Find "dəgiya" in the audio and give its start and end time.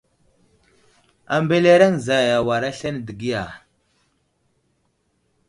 3.07-3.43